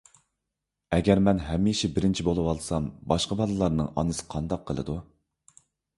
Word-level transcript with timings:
ئەگەر 0.95 1.19
مەن 1.27 1.41
ھەمىشە 1.49 1.89
بىرىنچى 1.97 2.25
بولۇۋالسام، 2.29 2.89
باشقا 3.13 3.37
بالىلارنىڭ 3.43 3.93
ئانىسى 3.93 4.27
قانداق 4.35 4.65
قىلىدۇ؟ 4.71 4.97